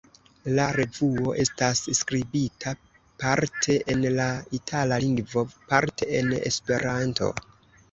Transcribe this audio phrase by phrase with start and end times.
[0.59, 2.73] La revuo estas skribita
[3.25, 4.27] parte en la
[4.61, 7.33] Itala lingvo, parte en Esperanto.